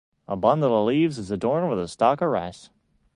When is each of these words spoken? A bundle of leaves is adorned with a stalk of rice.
A 0.27 0.35
bundle 0.35 0.75
of 0.81 0.87
leaves 0.87 1.19
is 1.19 1.29
adorned 1.29 1.69
with 1.69 1.77
a 1.77 1.87
stalk 1.87 2.21
of 2.23 2.29
rice. 2.29 2.71